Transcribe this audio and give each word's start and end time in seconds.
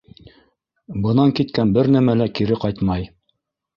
Бынан 1.03 1.35
киткән 1.41 1.75
бер 1.75 1.91
нәмә 1.99 2.17
лә 2.23 2.31
кире 2.41 2.59
ҡайтмай. 2.65 3.07